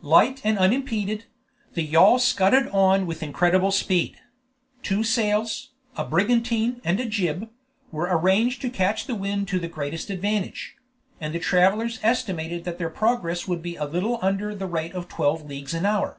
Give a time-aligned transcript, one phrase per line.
[0.00, 1.26] Light and unimpeded,
[1.74, 4.16] the yawl scudded on with incredible speed.
[4.82, 7.50] Two sails, a brigantine and a jib,
[7.92, 10.76] were arranged to catch the wind to the greatest advantage,
[11.20, 15.44] and the travelers estimated that their progress would be little under the rate of twelve
[15.46, 16.18] leagues an hour.